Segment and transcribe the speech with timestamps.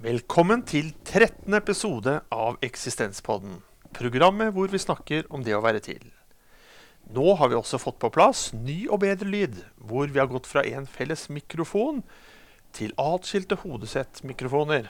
[0.00, 1.52] Velkommen til 13.
[1.58, 3.58] episode av Eksistenspodden.
[3.92, 6.06] Programmet hvor vi snakker om det å være til.
[7.12, 10.46] Nå har vi også fått på plass ny og bedre lyd, hvor vi har gått
[10.48, 11.98] fra en felles mikrofon
[12.72, 14.88] til atskilte hodesettmikrofoner.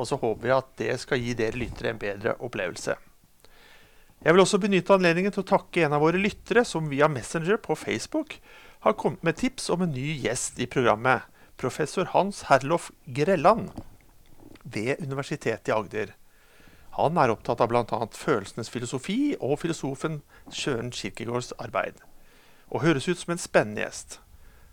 [0.00, 2.94] Og så håper vi at det skal gi dere lyttere en bedre opplevelse.
[4.24, 7.60] Jeg vil også benytte anledningen til å takke en av våre lyttere som via Messenger
[7.60, 8.38] på Facebook
[8.88, 11.28] har kommet med tips om en ny gjest i programmet.
[11.60, 13.68] Professor Hans Herlof Grelland
[14.72, 16.12] ved Universitetet i Agder.
[16.96, 17.98] Han er opptatt av bl.a.
[18.16, 21.98] følelsenes filosofi og filosofen Sjøren Kirkegaards arbeid.
[22.72, 24.18] Og høres ut som en spennende gjest.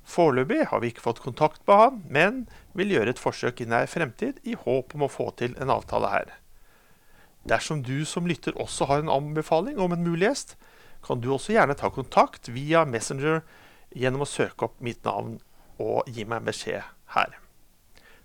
[0.03, 2.39] Foreløpig har vi ikke fått kontakt med han, men
[2.75, 6.12] vil gjøre et forsøk i nær fremtid i håp om å få til en avtale
[6.12, 6.34] her.
[7.48, 10.55] Dersom du som lytter også har en anbefaling om en mulig gjest,
[11.03, 13.41] kan du også gjerne ta kontakt via Messenger
[13.91, 15.37] gjennom å søke opp mitt navn
[15.84, 17.40] og gi meg en beskjed her.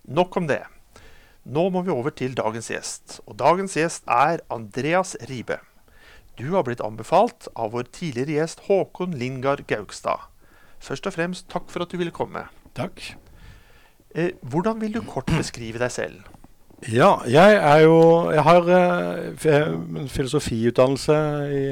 [0.07, 0.63] Nok om det.
[1.49, 3.21] Nå må vi over til dagens gjest.
[3.25, 5.57] Og dagens gjest er Andreas Ribe.
[6.37, 10.29] Du har blitt anbefalt av vår tidligere gjest Håkon Lingard Gaugstad.
[10.85, 12.45] Først og fremst takk for at du ville komme.
[12.77, 13.01] Takk.
[14.13, 16.29] Eh, hvordan vil du kort beskrive deg selv?
[16.87, 21.17] Ja, jeg er jo Jeg har eh, filosofiutdannelse
[21.49, 21.65] i,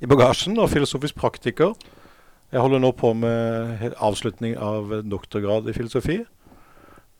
[0.00, 1.76] i, bagasjen og filosofisk praktiker.
[2.50, 6.22] Jeg holder nå på med avslutning av doktorgrad i filosofi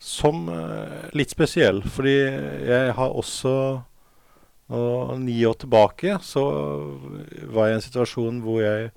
[0.01, 1.83] som uh, litt spesiell.
[1.84, 3.55] Fordi jeg har også
[4.70, 6.42] og Ni år tilbake så
[7.51, 8.91] var jeg i en situasjon hvor jeg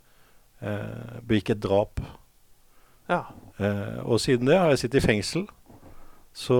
[0.62, 2.02] eh, begikk et drap.
[3.10, 3.24] Ja.
[3.58, 5.48] Eh, og siden det har jeg sittet i fengsel.
[6.34, 6.60] Så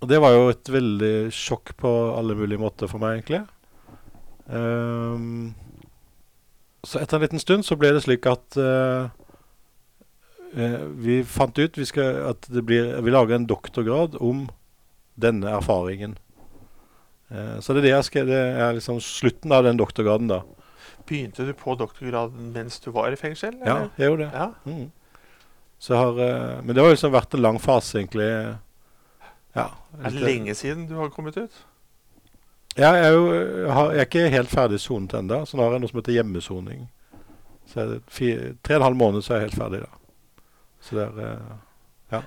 [0.00, 3.42] Og det var jo et veldig sjokk på alle mulige måter for meg, egentlig.
[4.46, 5.54] Um,
[6.84, 9.08] så etter en liten stund så ble det slik at eh,
[10.56, 14.46] vi fant ut vi skal, at det blir, vi lager en doktorgrad om
[15.20, 16.16] denne erfaringen.
[17.28, 20.42] Eh, så det er, det, jeg skal, det er liksom slutten av den doktorgraden, da.
[21.06, 23.54] Begynte du på doktorgraden mens du var i fengsel?
[23.54, 23.66] Eller?
[23.66, 24.30] Ja, jeg gjorde det.
[24.34, 24.48] Ja.
[24.64, 24.90] Mm.
[25.88, 28.28] Har, eh, men det har liksom vært en lang fase, egentlig.
[29.56, 29.70] Ja,
[30.02, 31.64] er det lenge siden du har kommet ut?
[32.76, 35.84] Ja, jeg er, jo, jeg er ikke helt ferdig sonet ennå, så nå har jeg
[35.84, 36.82] noe som heter hjemmesoning.
[37.72, 38.34] Så tre
[38.76, 39.80] og en halv måned, så er jeg helt ferdig.
[39.86, 40.05] da.
[40.86, 41.56] Så det er eh,
[42.14, 42.22] Ja.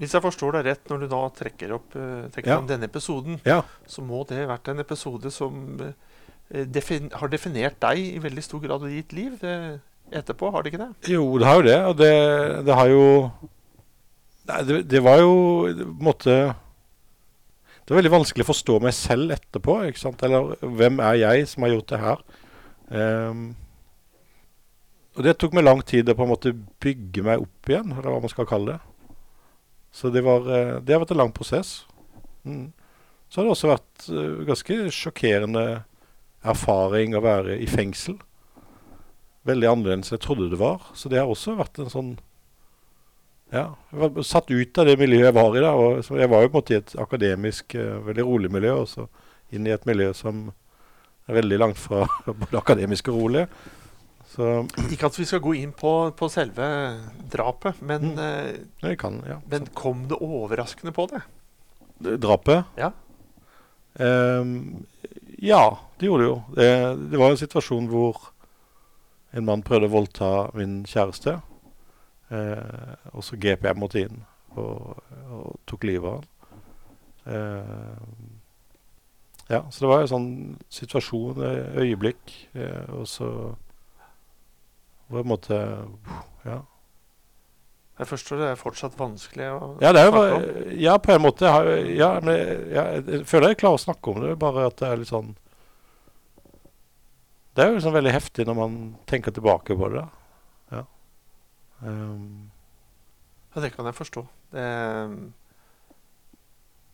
[0.00, 2.60] Hvis jeg forstår deg rett, når du da trekker opp eh, trekker ja.
[2.66, 3.62] denne episoden, ja.
[3.86, 8.44] så må det ha vært en episode som eh, defin har definert deg i veldig
[8.44, 9.38] stor grad i ditt liv
[10.12, 11.14] etterpå, har det ikke det?
[11.14, 11.78] Jo, det har jo det.
[11.88, 12.14] Og det,
[12.66, 13.04] det har jo
[14.44, 15.34] Nei, det, det, var jo
[15.72, 19.78] på en måte Det var veldig vanskelig å forstå meg selv etterpå.
[19.88, 20.24] ikke sant?
[20.26, 22.24] Eller hvem er jeg som har gjort det her?
[22.92, 23.46] Um,
[25.14, 26.52] og det tok meg lang tid å på en måte
[26.82, 28.80] bygge meg opp igjen, eller hva man skal kalle det.
[29.94, 31.84] Så det, var, eh, det har vært en lang prosess.
[32.42, 32.72] Mm.
[33.28, 35.64] Så har det også vært uh, ganske sjokkerende
[36.44, 38.18] erfaring å være i fengsel.
[39.46, 40.90] Veldig annerledes enn jeg trodde det var.
[40.98, 42.14] Så det har også vært en sånn
[43.54, 43.76] Ja.
[43.92, 45.62] Jeg var satt ut av det miljøet jeg var i.
[45.62, 48.74] da, og Jeg var jo på en måte i et akademisk, uh, veldig rolig miljø,
[48.82, 49.08] og så
[49.54, 50.48] inn i et miljø som
[51.28, 53.46] er veldig langt fra både akademisk og rolig.
[54.34, 54.48] Så,
[54.90, 56.66] ikke at vi skal gå inn på, på selve
[57.30, 58.80] drapet, men, mm.
[58.82, 59.38] eh, kan, ja.
[59.50, 61.20] men kom det overraskende på det?
[62.18, 62.64] Drapet?
[62.74, 62.90] Ja.
[63.94, 64.82] Um,
[65.38, 66.38] ja, det gjorde det jo.
[66.56, 66.68] Det,
[67.12, 68.30] det, var en situasjon hvor
[69.34, 71.38] en mann prøvde å voldta min kjæreste.
[72.34, 74.24] Uh, og så grep jeg mot inn
[74.58, 74.96] og,
[75.28, 76.30] og, tok livet av han.
[77.24, 78.32] Uh,
[79.52, 80.30] ja, så det var en sånn
[80.72, 81.42] situasjon,
[81.78, 83.28] øyeblikk, uh, og så
[85.10, 85.58] på en måte
[86.44, 86.62] Ja.
[87.94, 90.46] Jeg forstår det er fortsatt vanskelig å ja, snakke om.
[90.82, 91.50] Ja, på en måte.
[91.94, 94.98] Ja, men jeg, jeg føler jeg klarer å snakke om det, bare at det er
[94.98, 95.30] litt sånn
[97.54, 98.74] Det er jo liksom veldig heftig når man
[99.06, 100.02] tenker tilbake på det.
[100.74, 100.82] Ja.
[101.86, 102.50] Um,
[103.54, 104.24] ja, det kan jeg forstå.
[104.50, 104.66] Det,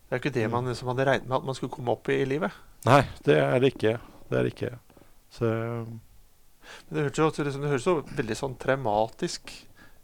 [0.05, 2.21] det er ikke det man liksom hadde regnet med at man skulle komme opp i
[2.21, 2.53] i livet.
[2.85, 3.97] Nei, det er det ikke.
[4.29, 4.75] Det er det ikke.
[5.33, 5.49] Så
[6.89, 9.53] men det høres jo, det høres jo veldig sånn traumatisk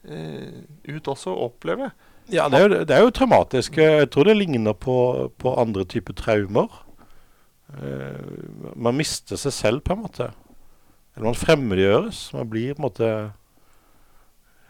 [0.09, 1.91] eh, ut også å oppleve.
[2.33, 3.77] Ja, det er, jo, det er, jo, traumatisk.
[3.79, 4.97] Jeg tror det ligner på,
[5.39, 6.73] på andre typer traumer.
[7.79, 10.31] Eh, man mister seg selv, på en måte.
[11.15, 12.33] Eller man fremmedgjøres.
[12.35, 13.13] Man blir på en måte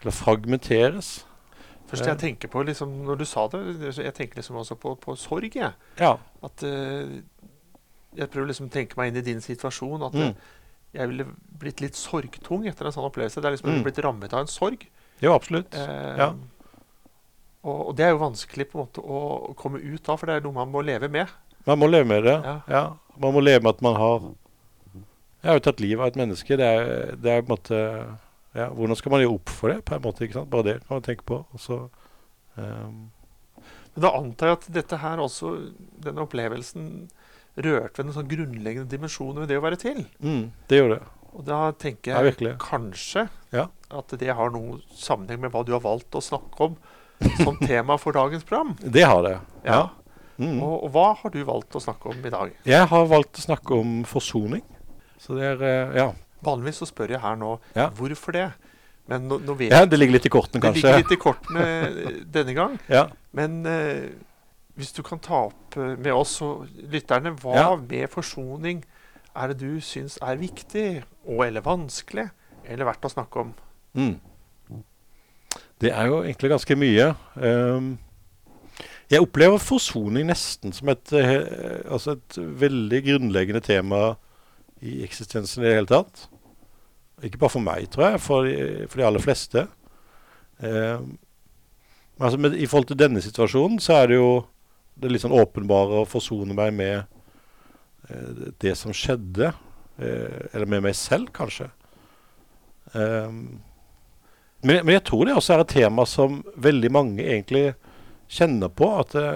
[0.01, 1.25] Eller fragmenteres.
[1.87, 3.61] Først jeg tenker på, liksom, Når du sa det,
[3.97, 5.55] jeg tenker liksom også på, på sorg.
[5.55, 5.73] Jeg.
[5.99, 6.13] Ja.
[6.43, 7.17] At uh,
[8.17, 10.05] Jeg prøver liksom å tenke meg inn i din situasjon.
[10.05, 10.37] At mm
[10.97, 11.25] jeg ville
[11.61, 13.41] blitt litt sorgtung etter en sånn opplevelse.
[13.41, 13.81] Det er liksom mm.
[13.85, 14.85] blitt rammet av en sorg.
[15.23, 15.75] Jo, absolutt.
[15.77, 16.31] Eh, ja.
[17.67, 20.37] Og, og det er jo vanskelig på en måte å komme ut av, for det
[20.37, 21.31] er noe man må leve med.
[21.67, 22.37] Man må leve med det.
[22.45, 22.55] Ja.
[22.71, 22.83] Ja.
[23.17, 24.29] Man må leve med at man har
[25.41, 26.57] Jeg har jo tatt livet av et menneske.
[26.59, 27.81] Det er, det er på en måte
[28.57, 29.83] ja, Hvordan skal man gjøre opp for det?
[29.85, 30.49] på en måte, ikke sant?
[30.53, 31.43] Bare det kan man tenke på.
[31.53, 31.83] Og så
[32.55, 33.07] um.
[33.97, 35.51] Men da antar jeg at dette her også,
[36.05, 37.07] denne opplevelsen,
[37.57, 40.03] rørte ved noen sånn grunnleggende dimensjoner ved det å være til.
[40.21, 41.01] mm, Det gjør det.
[41.37, 43.67] Og da tenker jeg ja, kanskje Ja.
[43.91, 46.77] at det har noe sammenheng med hva du har valgt å snakke om
[47.43, 48.75] som tema for dagens program.
[48.81, 49.35] Det har det.
[49.65, 49.89] Ja.
[50.37, 50.59] Mm.
[50.61, 52.51] Og, og hva har du valgt å snakke om i dag?
[52.65, 54.61] Jeg har valgt å snakke om forsoning.
[55.17, 56.11] Så det er eh, Ja.
[56.45, 57.55] Vanligvis så spør jeg her nå
[57.97, 58.51] hvorfor det.
[59.09, 61.63] Men nå, nå vet ja det ligger litt i kortene, det ligger litt i kortene
[62.37, 62.75] denne gang.
[62.91, 63.07] Ja.
[63.33, 64.09] Men eh,
[64.77, 67.75] hvis du kan ta opp eh, med oss og lytterne, hva Ja.
[67.75, 68.83] med forsoning
[69.35, 72.29] er det du syns er viktig, og eller vanskelig,
[72.65, 73.53] eller verdt å snakke om?
[73.97, 74.19] Mm.
[75.81, 77.11] Det er jo egentlig ganske mye.
[77.37, 77.97] Ehm,
[79.09, 84.15] jeg opplever forsoning nesten som et, eh, altså et veldig grunnleggende tema
[84.81, 86.27] i eksistensen i det hele tatt.
[87.23, 88.49] Ikke bare for meg, tror jeg, for,
[88.89, 89.67] for de aller fleste.
[90.61, 91.17] Men
[92.19, 94.29] altså med, I forhold til denne situasjonen så er det jo
[95.01, 96.95] det litt sånn åpenbare å forsone meg med
[98.09, 99.53] eh, det som skjedde.
[99.97, 101.69] eh, eller med meg selv, kanskje.
[102.93, 103.59] Um,
[104.63, 107.75] men, men jeg tror det også er et tema som veldig mange egentlig
[108.31, 108.89] kjenner på.
[109.01, 109.27] At det,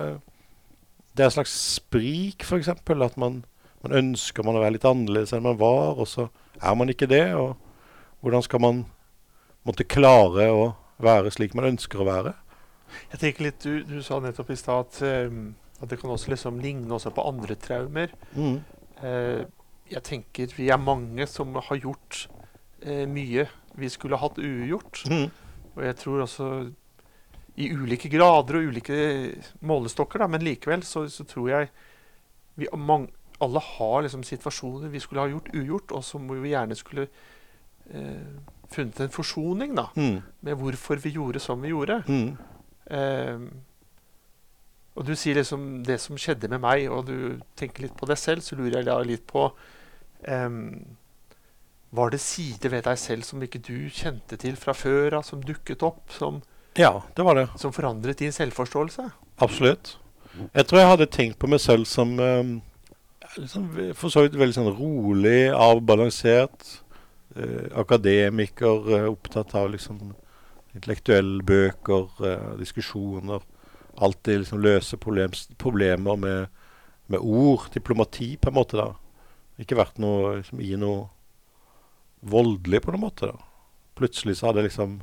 [1.13, 2.71] det er et slags sprik, f.eks.
[2.71, 3.41] At man,
[3.83, 6.29] man ønsker man å være litt annerledes enn man var, og så
[6.61, 7.25] er man ikke det.
[7.37, 7.57] Og
[8.21, 8.85] hvordan skal man
[9.67, 10.71] måtte klare å
[11.01, 12.35] være slik man ønsker å være?
[13.11, 15.29] Jeg tenker litt, Du, du sa nettopp i stad at, eh,
[15.81, 18.11] at det kan også liksom ligne også på andre traumer.
[18.35, 18.59] Mm.
[19.03, 19.45] Eh,
[19.91, 22.27] jeg tenker vi er mange som har gjort
[22.85, 25.03] eh, mye vi skulle hatt ugjort.
[25.09, 25.29] Mm.
[25.75, 26.47] Og jeg tror også
[27.61, 28.95] i ulike grader og ulike
[29.67, 31.69] målestokker, da, men likevel så, så tror jeg
[32.59, 33.09] vi mang,
[33.41, 37.07] alle har liksom situasjoner vi skulle ha gjort ugjort, og som vi gjerne skulle
[37.91, 38.39] eh,
[38.71, 40.21] funnet en forsoning da, Mm.
[40.47, 42.03] med hvorfor vi gjorde som vi gjorde.
[42.07, 42.37] Mm.
[42.89, 43.39] Eh,
[44.95, 48.17] og du sier liksom det som skjedde med meg, og du tenker litt på deg
[48.19, 49.45] selv, så lurer jeg da litt på
[50.27, 50.57] em,
[51.91, 55.41] Var det sider ved deg selv som ikke du kjente til fra før av, som
[55.43, 56.41] dukket opp, som,
[56.79, 57.47] Ja, det var det.
[57.59, 59.09] som forandret din selvforståelse?
[59.43, 59.97] Absolutt.
[60.55, 62.53] Jeg tror jeg hadde tenkt på meg selv som um,
[63.37, 63.65] liksom,
[63.99, 66.77] for så vidt veldig sånn rolig, avbalansert.
[67.35, 70.13] eh, akademiker, eh, opptatt av liksom
[70.75, 73.43] intellektuelle bøker, eh, diskusjoner.
[74.01, 76.47] Alltid liksom løse problems, problemer med,
[77.11, 77.67] med ord.
[77.73, 78.77] Diplomati, på en måte.
[78.79, 78.93] da.
[79.59, 81.09] Ikke vært noe liksom, i noe
[82.21, 83.31] voldelig, på noen måte.
[83.33, 83.37] da.
[83.99, 85.01] Plutselig så hadde jeg liksom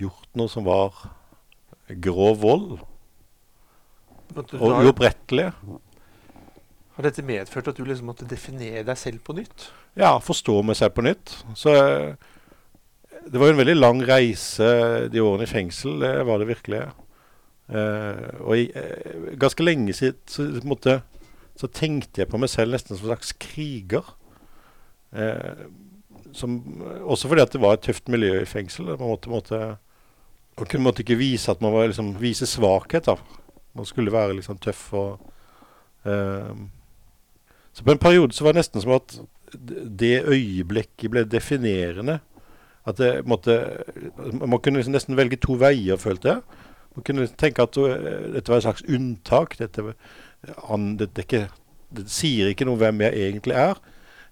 [0.00, 0.96] gjort noe som var
[2.02, 2.78] grov vold.
[4.34, 5.50] Og uopprettelig.
[6.94, 9.68] Har dette medført at du liksom måtte definere deg selv på nytt?
[9.98, 11.32] Ja, forstå meg selv på nytt.
[11.58, 12.14] Så eh,
[13.30, 14.68] det var jo en veldig lang reise
[15.12, 15.98] de årene i fengsel.
[16.02, 16.82] Det var det virkelig.
[17.68, 20.98] Eh, og i, eh, ganske lenge siden så, måte,
[21.56, 24.04] så tenkte jeg på meg selv nesten som en slags kriger.
[25.14, 25.64] Eh,
[26.34, 26.58] som,
[27.06, 28.92] også fordi at det var et tøft miljø i fengsel.
[28.98, 29.60] Man måtte, måtte,
[30.58, 33.06] man kunne måtte ikke vise at man var liksom, vise svakhet.
[33.06, 33.16] da.
[33.74, 35.20] Man skulle være liksom tøff og
[36.04, 36.54] eh,
[37.74, 39.16] Så på en periode så var det nesten som at
[39.54, 42.20] det øyeblikket ble definerende.
[42.84, 43.56] At det måtte
[44.40, 46.62] Man kunne liksom nesten velge to veier, følte jeg.
[46.94, 49.58] Man kunne liksom tenke at øh, dette var et slags unntak.
[49.58, 49.94] Dette,
[50.68, 51.48] an, det, det, ikke,
[51.96, 53.80] det sier ikke noe om hvem jeg egentlig er.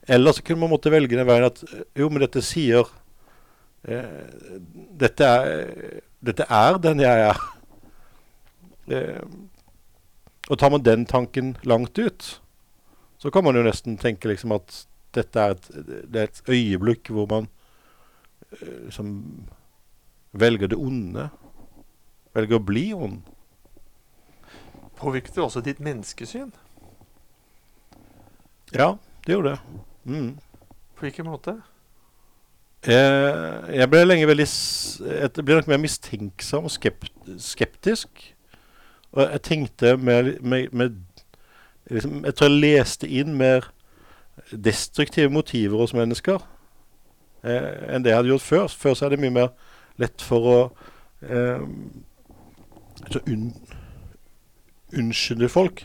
[0.08, 2.86] Eller så kunne man måtte velge den veien at øh, jo, men dette sier
[3.88, 4.28] eh,
[5.00, 7.42] dette, er, dette er den jeg er.
[8.90, 9.22] Eh,
[10.50, 12.24] og tar man den tanken langt ut,
[13.22, 14.80] så kan man jo nesten tenke liksom at
[15.14, 15.68] dette er et,
[16.10, 17.46] det er et øyeblikk hvor man
[18.60, 19.12] eh, liksom
[20.32, 21.28] velger det onde.
[22.34, 23.20] Velger å bli ond.
[24.96, 26.52] Påvirket det også ditt menneskesyn?
[28.72, 29.58] Ja, det gjorde det.
[30.04, 30.38] Mm.
[30.96, 31.58] På hvilken måte?
[32.82, 34.46] Eh, jeg ble lenge veldig
[35.06, 38.08] Jeg ble nok mer mistenksom og skept, skeptisk.
[39.12, 40.90] Og jeg tenkte mer, mer, mer
[41.90, 43.68] liksom, Jeg tror jeg leste inn mer
[44.50, 46.40] destruktive motiver hos mennesker
[47.42, 48.66] enn det jeg hadde gjort før.
[48.84, 49.52] Før så er det mye mer
[50.00, 50.58] lett for å
[51.26, 51.64] eh,
[53.02, 53.48] altså unn,
[54.98, 55.84] unnskylde folk.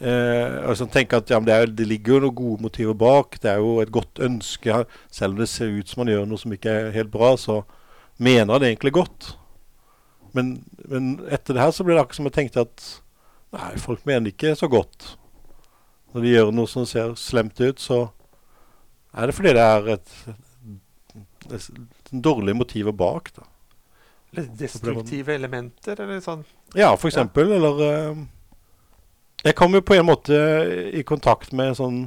[0.00, 3.38] Eh, altså tenke at ja, det, er, det ligger jo noen gode motiver bak.
[3.42, 4.82] Det er jo et godt ønske.
[5.14, 7.62] Selv om det ser ut som man gjør noe som ikke er helt bra, så
[8.18, 9.34] mener han egentlig godt.
[10.34, 10.56] Men,
[10.90, 12.88] men etter det her så ble det akkurat som jeg tenkte at
[13.54, 15.14] nei, folk mener ikke så godt.
[16.14, 18.08] Når de gjør noe som ser slemt ut, så
[19.14, 20.14] er det fordi det er et
[22.10, 23.30] dårlige motiver bak.
[23.36, 23.46] da.
[24.32, 26.42] Eller destruktive elementer, eller sånn.
[26.74, 27.52] Ja, for eksempel.
[27.54, 28.24] Eller uh,
[29.44, 30.36] Jeg kom jo på en måte
[30.92, 32.06] i kontakt med sånn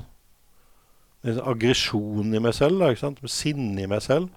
[1.25, 2.81] sånn aggresjon i meg selv.
[2.81, 3.23] Da, ikke sant?
[3.23, 4.29] Med sinne i meg selv.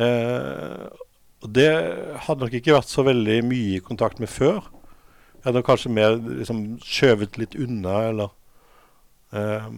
[0.00, 0.86] Eh,
[1.44, 1.70] og det
[2.26, 4.62] hadde nok ikke vært så veldig mye i kontakt med før.
[5.36, 8.32] Jeg hadde kanskje mer liksom skjøvet litt unna, eller
[9.36, 9.68] eh,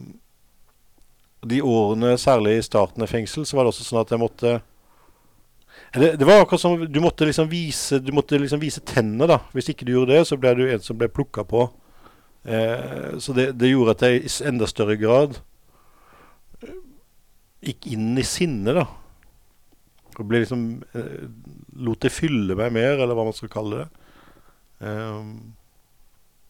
[1.46, 4.56] De årene, særlig i starten av fengsel, så var det også sånn at jeg måtte
[5.96, 9.28] det, det, var akkurat som du måtte liksom vise Du måtte liksom vise tennene.
[9.30, 11.68] da Hvis ikke du gjorde det, så ble du en som ble plukka på.
[12.44, 15.38] Eh, så det, det, gjorde at jeg i enda større grad
[16.62, 16.76] eh,
[17.70, 18.86] gikk inn i sinnet, da.
[20.16, 21.24] Og ble liksom eh,
[21.86, 23.88] Lot det fylle meg mer, eller hva man skal kalle det.
[24.78, 25.55] Um,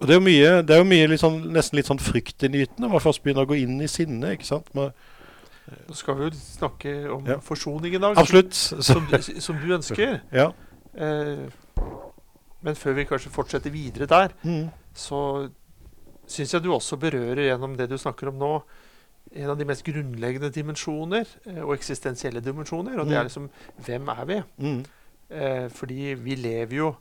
[0.00, 2.80] og det er jo mye, det er jo mye litt sånn, nesten litt sånn fryktinngytende
[2.86, 4.36] når man først begynner å gå inn i sinnet.
[4.38, 4.68] ikke sant?
[4.74, 4.92] Man,
[5.88, 7.38] nå skal vi jo snakke om Ja.
[7.40, 8.52] forsoning i dag, absolutt.
[8.54, 9.06] som,
[9.40, 10.20] som, du- ønsker.
[10.32, 10.52] ja.
[10.96, 11.48] Eh,
[12.62, 14.70] men før vi kanskje fortsetter videre der, Mm.
[14.94, 15.50] så
[16.26, 18.62] syns jeg du også berører gjennom det du snakker om nå,
[19.34, 22.98] en av de mest grunnleggende dimensjoner, eh, og eksistensielle dimensjoner.
[22.98, 23.20] Og det Mm.
[23.20, 23.50] er liksom
[23.84, 24.42] hvem er vi?
[24.60, 24.84] Mm.
[25.30, 26.96] Eh, fordi vi lever jo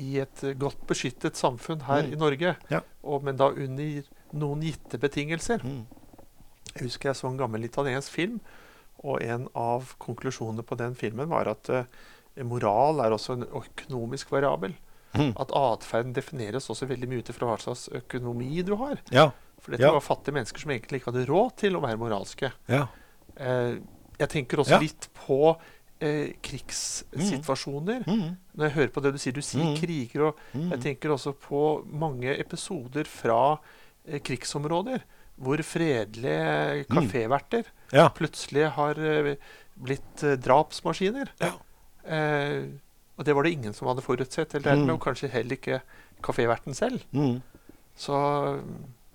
[0.00, 2.12] i et godt beskyttet samfunn her Mm.
[2.12, 2.80] i Norge, Ja.
[3.04, 5.62] og, men da under noen gitte betingelser.
[5.62, 5.86] Mm.
[6.74, 8.40] Jeg husker jeg så en gammel italiensk film,
[9.04, 11.84] og en av konklusjonene på den filmen var at uh,
[12.44, 14.74] moral er også en økonomisk variabel.
[15.14, 15.34] Mm.
[15.36, 18.96] At atferden defineres også veldig mye ut ifra hva slags økonomi du har.
[19.12, 19.30] Ja.
[19.60, 19.92] For dette Ja.
[19.92, 22.52] var fattige mennesker som egentlig ikke hadde råd til å være moralske.
[22.68, 22.86] Ja.
[23.36, 23.76] Uh,
[24.18, 25.56] jeg tenker også litt på
[26.02, 28.02] eh, krigssituasjoner.
[28.06, 28.36] Mm.
[28.58, 29.76] Når jeg hører på det du sier, du sier Mm.
[29.78, 30.70] kriger, og Mm.
[30.70, 33.58] jeg tenker også på mange episoder fra
[34.06, 35.00] eh, krigsområder
[35.38, 36.96] hvor fredelige Mm.
[36.96, 38.08] kaféverter Ja.
[38.08, 39.36] plutselig har eh,
[39.80, 41.28] blitt eh, drapsmaskiner.
[41.40, 41.52] Ja.
[42.04, 42.64] Eh,
[43.18, 44.94] og det var det ingen som hadde forutsett, eller dermed, Mm.
[44.94, 45.80] og kanskje heller ikke
[46.22, 47.00] kaféverten selv.
[47.12, 47.40] Mm.
[47.96, 48.60] Så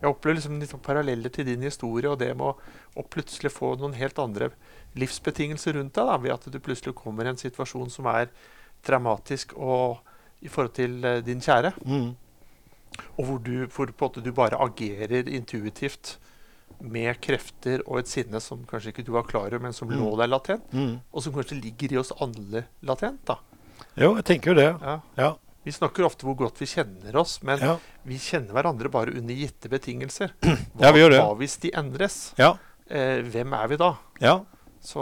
[0.02, 2.56] jeg opplever liksom litt sånn paralleller til din historie og det med å,
[3.02, 4.52] å plutselig få noen helt andre
[4.96, 8.30] livsbetingelser rundt deg, da, ved at du plutselig kommer i en situasjon som er
[8.86, 9.98] traumatisk og
[10.46, 12.16] i forhold til eh, din kjære, Mm.
[13.18, 13.86] og hvor du, hvor
[14.24, 16.18] du bare agerer intuitivt
[16.82, 19.98] med krefter og et sinne som kanskje ikke du var klar over, men som Mm.
[20.00, 21.00] lå der latent, Mm.
[21.12, 23.26] og som kanskje ligger i oss alle latent.
[23.26, 23.38] da.
[23.98, 24.82] Jo, jeg tenker jo det.
[24.82, 25.00] Ja.
[25.18, 25.36] Ja.
[25.68, 27.74] Vi snakker ofte hvor godt vi kjenner oss, men Ja.
[28.08, 30.32] vi kjenner hverandre bare under gitte betingelser.
[30.82, 31.20] Ja, vi gjør det.
[31.26, 32.16] Hva hvis de endres?
[32.40, 32.54] Ja.
[32.88, 33.94] Eh, hvem er vi da?
[34.24, 34.38] ja.
[34.88, 35.02] Så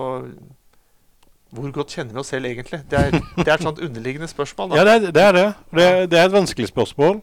[1.53, 2.79] hvor godt kjenner vi oss selv egentlig?
[2.89, 4.71] Det er, det er et sånt underliggende spørsmål.
[4.71, 4.79] Da.
[4.79, 5.21] Ja, det er det.
[5.21, 5.43] Er det.
[5.77, 7.19] Det, det er et vanskelig spørsmål.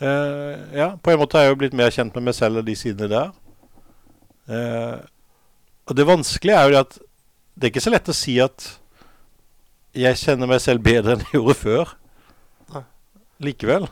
[0.00, 2.66] Eh, ja, På en måte har jeg jo blitt mer kjent med meg selv og
[2.70, 3.30] de sidene der.
[4.48, 4.96] Eh,
[5.90, 6.98] og det vanskelige er jo det at
[7.58, 8.68] det er ikke så lett å si at
[9.98, 11.94] jeg kjenner meg selv bedre enn jeg gjorde før.
[13.44, 13.86] Likevel.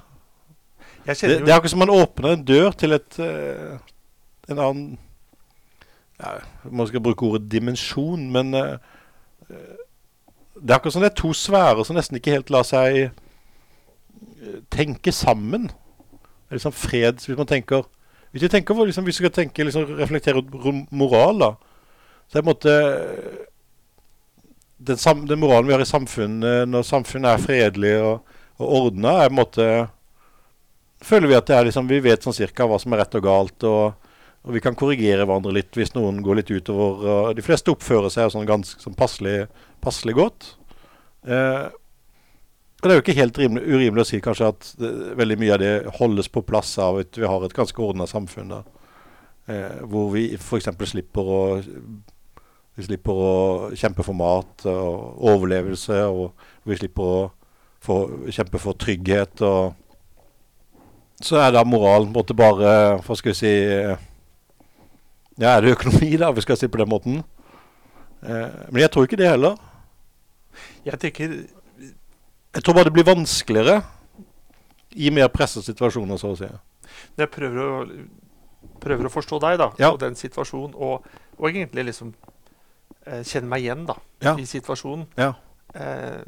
[1.06, 3.76] Det, det er akkurat som man åpner en dør til et uh,
[4.50, 4.98] en annen
[6.18, 6.38] ja,
[6.70, 8.78] Man skal bruke ordet dimensjon, men eh,
[10.56, 13.10] det er akkurat som det er to sfærer som nesten ikke helt lar seg
[14.72, 15.68] tenke sammen.
[15.68, 17.84] Det er liksom fred Hvis man tenker
[18.30, 21.50] Hvis vi tenker liksom, hvis vi skal tenke, liksom, reflektere rundt moral, da,
[22.28, 22.72] så er det en måte
[24.76, 29.18] den, sam, den moralen vi har i samfunnet, når samfunnet er fredelig og, og ordna,
[29.22, 29.68] er på en måte
[31.04, 33.24] føler vi at det er liksom, vi vet sånn cirka hva som er rett og
[33.26, 34.12] galt, og,
[34.46, 37.02] og vi kan korrigere hverandre litt hvis noen går litt utover.
[37.12, 39.44] Og de fleste oppfører seg sånn ganske sånn passelig,
[39.84, 40.54] passelig godt.
[41.26, 41.66] Eh,
[42.76, 45.54] og det er jo ikke helt rimelig, urimelig å si kanskje at det, veldig mye
[45.54, 48.60] av det holdes på plass av at vi har et ganske ordna samfunn da.
[49.46, 50.70] Eh, hvor vi f.eks.
[50.90, 51.32] slipper
[52.76, 53.34] vi slipper å
[53.72, 57.20] kjempe for mat og overlevelse, og vi slipper å
[57.86, 57.96] få,
[58.34, 59.42] kjempe for trygghet.
[59.46, 59.74] og
[61.24, 63.96] så er da moralen måte bare Hva skal vi si eh,
[65.40, 67.22] Ja, er det økonomi, da, vi skal si på den måten?
[68.20, 69.56] Eh, men jeg tror ikke det heller.
[70.84, 73.78] Jeg tenker Jeg tror bare det blir vanskeligere
[74.96, 76.46] i mer pressa situasjoner, så å si.
[77.20, 77.72] Jeg prøver å,
[78.80, 79.90] prøver å forstå deg da, Ja.
[79.92, 81.04] og den situasjonen, og,
[81.36, 82.14] og egentlig liksom
[83.06, 84.32] eh, kjenne meg igjen da, Ja.
[84.40, 85.34] i situasjonen Ja.
[85.74, 86.22] eh,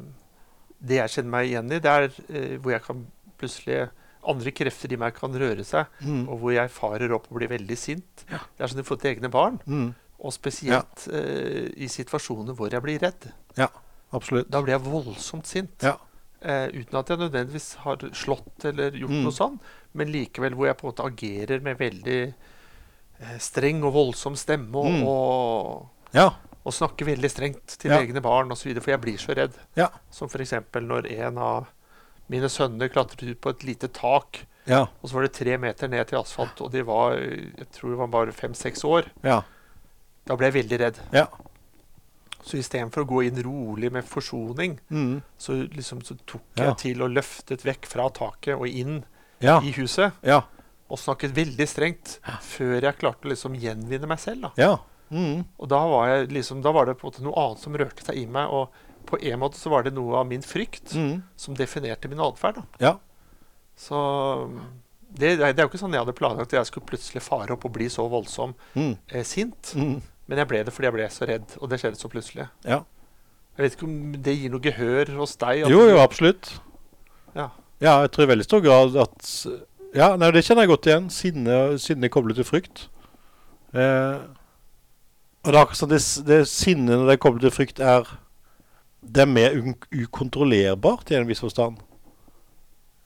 [0.81, 3.07] Det jeg kjenner meg igjen i, det er eh, hvor jeg kan
[3.39, 3.89] plutselig
[4.29, 6.29] Andre krefter i meg kan røre seg, Mm.
[6.29, 8.25] og hvor jeg farer opp og blir veldig sint.
[8.29, 8.39] Ja.
[8.59, 9.95] Det er sånn i forhold til egne barn, Mm.
[10.21, 13.33] og spesielt eh, i situasjoner hvor jeg blir redd.
[13.57, 13.69] Ja,
[14.13, 14.51] Absolutt.
[14.51, 15.83] Da blir jeg voldsomt sint.
[15.83, 15.97] Ja.
[16.43, 19.23] Eh, uten at jeg nødvendigvis har slått eller gjort Mm.
[19.23, 19.59] noe sånn,
[19.95, 22.35] men likevel hvor jeg på en måte agerer med veldig
[23.21, 25.07] eh, streng og voldsom stemme og, Mm.
[25.07, 26.31] og, Ja.
[26.69, 27.99] Og snakke veldig strengt til Ja.
[28.03, 29.57] egne barn osv., for jeg blir så redd.
[29.77, 29.89] Ja.
[30.11, 30.53] Som f.eks.
[30.75, 31.67] når en av
[32.29, 34.83] mine sønner klatret ut på et lite tak, Ja.
[35.03, 37.99] og så var det tre meter ned til asfalt, og de var jeg tror det
[37.99, 39.09] var bare fem-seks år.
[39.25, 39.41] Ja.
[40.27, 40.99] Da ble jeg veldig redd.
[41.13, 41.27] Ja.
[42.45, 45.23] Så istedenfor å gå inn rolig med forsoning, Mm.
[45.39, 49.05] så, liksom, så tok jeg til og løftet vekk fra taket og inn
[49.41, 50.13] i huset.
[50.23, 50.43] Ja.
[50.91, 54.43] Og snakket veldig strengt før jeg klarte å liksom gjenvinne meg selv.
[54.43, 54.51] da.
[54.57, 54.79] Ja.
[55.11, 55.45] Mm.
[55.59, 58.05] Og da var, jeg liksom, da var det på en måte noe annet som rørte
[58.05, 58.51] seg i meg.
[58.53, 58.69] Og
[59.09, 61.23] på en måte så var det noe av min frykt Mm.
[61.37, 62.63] som definerte min atferd.
[62.81, 62.97] Ja.
[63.79, 63.97] Så
[65.09, 67.65] det, det er jo ikke sånn jeg hadde planlagt at jeg skulle plutselig fare opp
[67.65, 68.97] og bli så voldsom Mm.
[69.09, 69.73] eh, sint.
[69.75, 70.03] Mm.
[70.29, 72.49] Men jeg ble det fordi jeg ble så redd, og det skjedde så plutselig.
[72.69, 72.83] Ja.
[73.57, 75.65] Jeg vet ikke om det gir noe gehør hos deg?
[75.67, 76.53] Jo, jo, absolutt.
[77.35, 77.49] Ja.
[77.81, 79.33] Ja, jeg tror i veldig stor grad at
[79.97, 81.07] Ja, nei, det kjenner jeg godt igjen.
[81.11, 82.89] Sinne, sinne koblet til frykt.
[83.73, 84.19] Eh,
[85.45, 88.09] og det er akkurat som det, det sinnet når det er koblet til frykt, er
[89.01, 89.55] Det er mer
[89.95, 91.79] ukontrollerbart i en viss forstand.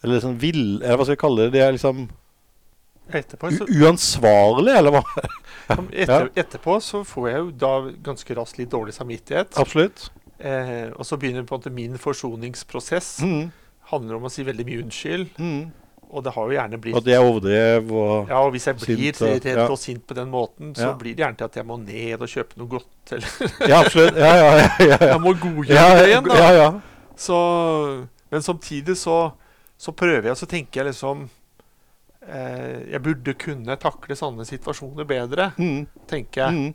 [0.03, 1.53] Eller sånn vill Eller hva skal jeg kalle det?
[1.59, 2.09] Det er liksom
[3.13, 5.01] Etterpå, så, uansvarlig, eller hva?
[5.91, 7.73] etter, etterpå så får jeg jo da
[8.07, 9.59] ganske raskt litt dårlig samvittighet.
[9.61, 10.07] Absolutt.
[10.39, 13.11] Eh, og så begynner på en måte min forsoningsprosess.
[13.27, 13.51] Mm.
[13.91, 15.35] Handler om å si veldig mye unnskyld.
[15.37, 15.67] Mm.
[16.13, 18.77] Og det har jo gjerne blitt Og det er overdrev og Ja, og hvis jeg
[18.77, 19.67] blir Sint og- ja.
[19.67, 20.93] og sint på den måten, så Ja.
[20.99, 23.13] blir det gjerne til at jeg må ned og kjøpe noe godt.
[23.13, 23.29] Eller
[23.71, 24.17] Ja, absolutt.
[24.17, 24.99] Ja, ja, ja.
[25.01, 26.35] jeg må godgjøre det igjen, da.
[26.37, 26.81] ja, ja.
[27.17, 29.33] Så, men samtidig så,
[29.79, 31.29] så prøver jeg, så tenker jeg liksom
[32.29, 35.87] eh, Jeg burde kunne takle sånne situasjoner bedre, Mm.
[36.09, 36.53] tenker jeg.
[36.53, 36.75] Mm.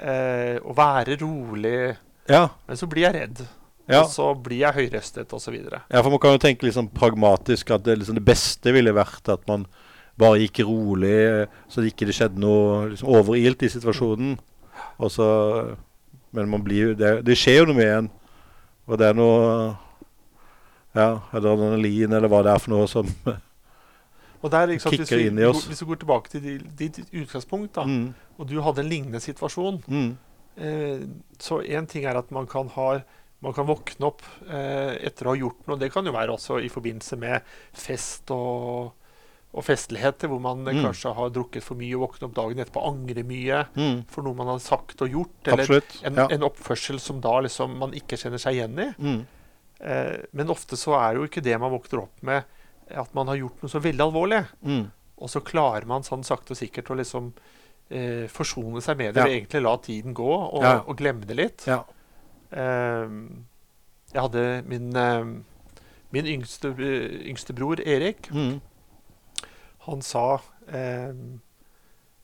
[0.00, 1.96] Eh, og være rolig.
[2.28, 2.48] Ja.
[2.66, 3.46] Men så blir jeg redd.
[3.88, 4.02] Ja.
[4.02, 5.54] Og så blir jeg høyrøstet osv.
[5.64, 9.30] ja, for man kan jo tenke liksom pragmatisk at det, liksom det beste ville vært
[9.32, 9.64] at man
[10.18, 14.36] bare gikk rolig, så det ikke skjedde noe liksom, overilt i situasjonen.
[14.98, 15.28] Og så,
[16.34, 18.10] men man blir jo det, det skjer jo noe med en.
[18.88, 19.76] Og det er noe
[20.96, 23.06] Ja, adrenalin eller hva det er for noe som
[24.42, 25.66] Og der, sant, hvis, Kicker vi, oss.
[25.68, 29.80] hvis vi går tilbake til ditt utgangspunkt, da, mm, og du hadde en lignende situasjon
[29.86, 30.10] mm,
[30.56, 31.00] eh,
[31.42, 33.00] Så én ting er at man kan ha
[33.40, 35.78] man kan våkne opp eh, etter å ha gjort noe.
[35.78, 38.92] Det kan jo være også i forbindelse med fest og,
[39.54, 40.82] og festligheter, hvor man Mm.
[40.84, 44.22] kanskje har drukket for mye og våkner opp dagen etterpå og angrer mye mm, for
[44.26, 45.46] noe man har sagt og gjort.
[45.46, 46.00] Eller absolutt.
[46.04, 46.26] en, Ja.
[46.34, 48.92] en oppførsel som da liksom man ikke kjenner seg igjen i.
[48.98, 49.26] Mm,
[49.80, 52.42] Eh, men ofte så er jo ikke det man våkner opp med,
[52.90, 54.40] at man har gjort noe så veldig alvorlig.
[54.66, 54.90] mm,
[55.22, 57.32] Og så klarer man sånn sakte og sikkert å liksom
[57.88, 59.20] eh, forsone seg med det.
[59.20, 59.26] Ja.
[59.28, 60.80] Eller egentlig la tiden gå og, Ja.
[60.84, 61.64] og glemme det litt.
[61.68, 61.84] ja.
[62.52, 63.44] Ehm,
[64.14, 65.44] jeg hadde min, ehm,
[66.12, 66.72] min yngste,
[67.28, 68.30] yngste bror Erik.
[68.32, 68.60] Mm,
[69.88, 70.38] Han sa
[70.72, 71.40] ehm,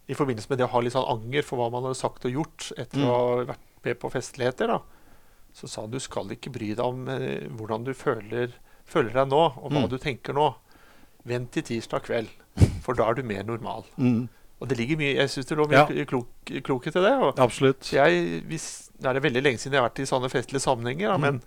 [0.09, 2.33] i forbindelse med det å ha litt sånn anger for hva man hadde sagt og
[2.33, 3.07] gjort etter Mm.
[3.09, 4.81] å ha vært med på festligheter, da,
[5.55, 8.53] så sa han du skal ikke bry deg om eh, hvordan du føler,
[8.85, 9.89] føler deg nå, og hva Mm.
[9.89, 10.55] du tenker nå.
[11.25, 12.29] Vent til tirsdag kveld,
[12.83, 13.85] for da er du mer normal.
[13.97, 14.29] mm,
[14.61, 16.05] Og det ligger mye, jeg syns det lå mye Ja.
[16.05, 16.27] klok,
[16.63, 17.13] klokhet i det.
[17.19, 17.91] Og, absolutt.
[17.93, 21.17] jeg, hvis, Det er veldig lenge siden jeg har vært i sånne festlige sammenhenger, da,
[21.19, 21.21] Mm.
[21.21, 21.41] men,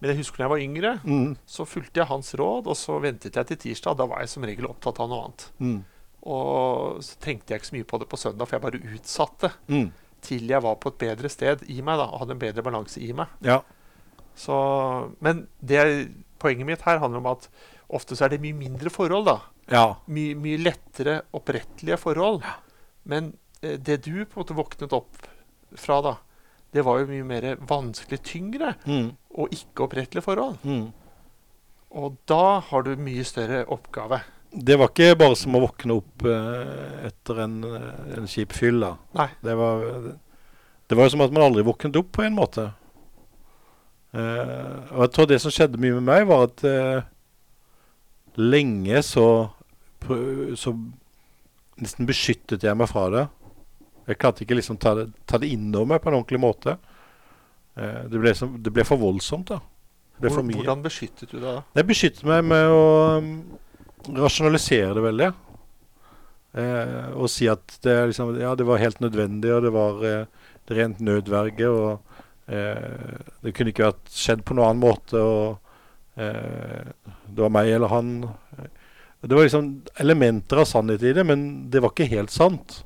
[0.00, 3.00] men jeg husker da jeg var yngre, Mm, så fulgte jeg hans råd, og så
[3.00, 3.96] ventet jeg til tirsdag.
[3.96, 5.50] Da var jeg som regel opptatt av noe annet.
[5.60, 5.84] mm,
[6.26, 9.50] Og så tenkte jeg ikke så mye på det på søndag, for jeg bare utsatte
[9.68, 9.90] mm,
[10.24, 12.98] til jeg var på et bedre sted i meg da, og hadde en bedre balanse
[13.00, 13.28] i meg.
[13.42, 13.60] ja.
[14.34, 14.54] Så,
[15.22, 16.10] men det,
[16.42, 17.48] poenget mitt her handler om at
[17.94, 19.26] ofte så er det mye mindre forhold.
[19.28, 19.36] da.
[19.70, 19.84] Ja.
[20.10, 22.42] Mye, mye lettere opprettelige forhold.
[23.06, 25.28] Men eh, det du på en måte våknet opp
[25.78, 26.16] fra, da,
[26.74, 30.58] det var jo mye mer vanskelig, tyngre Mm, og ikke opprettelige forhold.
[30.66, 30.86] mm.
[31.94, 34.18] Og da har du mye større oppgave.
[34.50, 38.80] Det var ikke bare som å våkne opp eh, etter en, eh, en kjip fyll.
[38.82, 38.96] da.
[39.14, 39.28] Nei.
[39.42, 39.84] Det var,
[40.90, 42.66] det var jo som at man aldri våknet opp, på en måte.
[44.14, 47.06] Eh, og jeg tror det som skjedde mye med meg, var at eh,
[48.38, 49.26] lenge så,
[50.58, 50.74] så
[51.78, 53.24] nesten beskyttet jeg meg fra det.
[54.04, 56.76] Jeg klarte ikke liksom ta det, ta det innover meg på en ordentlig måte.
[57.76, 59.60] Eh, det, ble som, det ble for voldsomt, da.
[60.22, 61.62] Hvordan beskyttet du deg da?
[61.74, 62.84] Jeg beskyttet meg med å
[63.18, 63.32] um,
[64.14, 65.30] rasjonalisere det veldig.
[66.54, 70.48] Eh, og si at det, liksom, ja, det var helt nødvendig, og det var eh,
[70.78, 71.70] rent nødverge.
[71.70, 75.18] Og eh, det kunne ikke vært skjedd på noen annen måte.
[75.18, 76.94] Og eh,
[77.26, 78.16] det var meg eller han.
[79.24, 79.70] Det var liksom
[80.04, 82.82] elementer av sannhet i det, men det var ikke helt sant.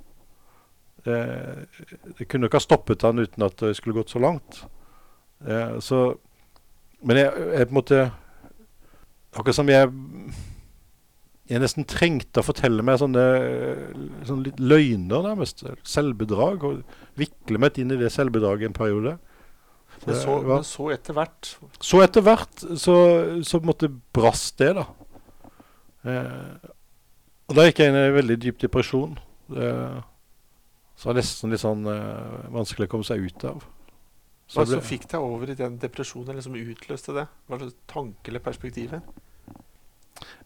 [1.09, 1.83] Eh,
[2.19, 4.63] det kunne ikke ha stoppet han uten at det skulle gått så langt.
[5.47, 6.03] Eh, så
[7.07, 7.99] men jeg, jeg på en måte
[9.39, 9.87] Akkurat som jeg
[11.49, 13.23] Jeg nesten trengte å fortelle meg sånne,
[14.27, 15.63] sånne løgner, nærmest.
[15.87, 16.65] Selvbedrag.
[16.67, 16.83] Og
[17.17, 19.15] vikle meg inn i det selvbedraget en periode.
[20.05, 21.49] Men så, det var- men så etter hvert
[21.81, 22.97] Så etter hvert så,
[23.47, 24.85] så måtte brast det, da.
[26.05, 26.69] Eh,
[27.49, 29.17] og da gikk jeg inn i en veldig dyp depresjon.
[29.57, 30.03] Eh,
[30.99, 33.63] så det var nesten litt sånn uh, vanskelig å komme seg ut av.
[34.51, 37.29] Hva som fikk deg over i den depresjonen, eller som utløste det?
[37.47, 38.97] Hva slags tanke eller perspektiv?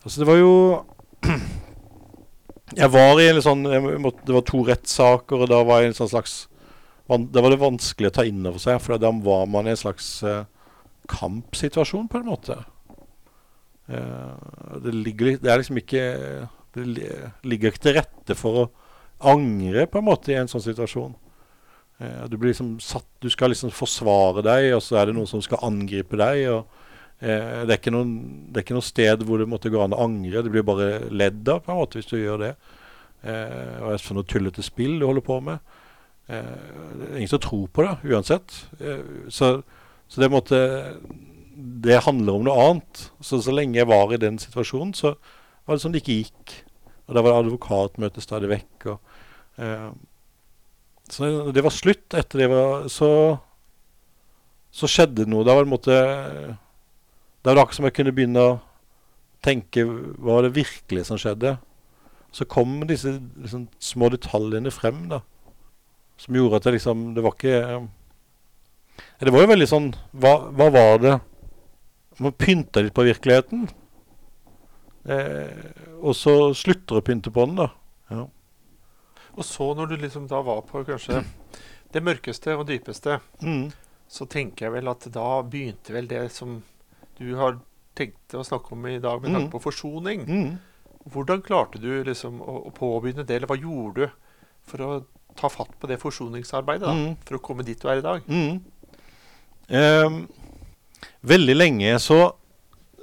[0.03, 0.53] Altså, det var jo
[2.83, 3.63] Jeg var i en sånn
[4.03, 6.37] måtte, Det var to rettssaker, og da var jeg en sånn slags
[7.09, 9.81] Da var det vanskelig å ta inn over seg, for da var man i en
[9.81, 10.45] slags uh,
[11.09, 12.59] kampsituasjon, på en måte.
[13.89, 14.37] Uh,
[14.85, 16.05] det, ligger, det er liksom ikke
[16.77, 16.87] Det
[17.49, 18.71] ligger ikke til rette for å
[19.31, 21.15] angre, på en måte, i en sånn situasjon.
[22.03, 25.31] Eh, du blir liksom satt Du skal liksom forsvare deg, og så er det noen
[25.31, 26.49] som skal angripe deg.
[26.51, 26.81] og
[27.23, 28.15] Eh, det, er noen,
[28.51, 30.43] det er ikke noe sted hvor det måtte gå an å angre.
[30.43, 32.53] Det blir bare ledd av på en måte hvis du gjør det.
[33.23, 35.63] Eh, og for noe tullete spill du holder på med.
[36.27, 36.49] Eh,
[36.99, 38.57] det er ingen som tror på det uansett.
[38.81, 39.55] Eh, så,
[40.11, 40.59] så det måtte
[41.55, 43.07] Det handler om noe annet.
[43.23, 45.15] Så så lenge jeg var i den situasjonen, så
[45.63, 46.57] var det som det ikke gikk.
[47.07, 48.89] Og da var det advokatmøte stadig vekk.
[48.97, 49.12] Og,
[51.13, 53.09] så når det var slutt etter det var Så,
[54.73, 55.45] så skjedde noe.
[55.45, 55.97] Da var det en måte
[57.43, 58.61] Det var akkurat som jeg kunne begynne å
[59.43, 61.57] tenke hva var det virkelig som skjedde.
[62.33, 65.21] Så kom disse liksom, små detaljene frem, da.
[66.17, 67.87] Som gjorde at det liksom Det var ikke eh,
[69.21, 71.15] Det var jo veldig sånn Hva, hva var det
[72.21, 73.65] Man pynta litt på virkeligheten.
[75.03, 77.69] Eh, og så slutter å pynte på den, da.
[78.13, 78.27] Ja.
[79.37, 81.23] Og så når du liksom da var på kanskje
[81.93, 83.71] det mørkeste og dypeste, Mm.
[84.09, 86.63] så tenker jeg vel at da begynte vel det som
[87.19, 87.59] du har
[87.97, 89.37] tenkt å snakke om i dag, med Mm.
[89.41, 90.27] tanke på forsoning.
[90.27, 90.59] Mm.
[91.11, 94.11] Hvordan klarte du liksom å, å påbegynne det, eller hva gjorde du
[94.63, 95.05] for å
[95.37, 97.17] ta fatt på det forsoningsarbeidet, da, Mm.
[97.25, 98.23] for å komme dit du er i dag?
[98.29, 98.61] Mm.
[99.71, 100.29] Ehm,
[101.25, 102.33] veldig lenge så,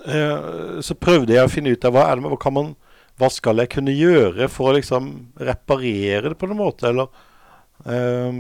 [0.06, 2.76] eh, så prøvde jeg å finne ut av hva, er det, hva, kan man,
[3.20, 5.10] hva skal jeg kunne gjøre for å liksom
[5.44, 7.10] reparere det på noen måte, eller
[7.86, 8.40] eh,